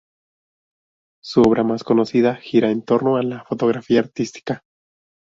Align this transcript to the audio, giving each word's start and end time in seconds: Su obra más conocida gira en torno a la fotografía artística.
Su 1.23 1.43
obra 1.43 1.63
más 1.63 1.83
conocida 1.83 2.33
gira 2.35 2.71
en 2.71 2.81
torno 2.81 3.17
a 3.17 3.21
la 3.21 3.43
fotografía 3.43 3.99
artística. 3.99 4.63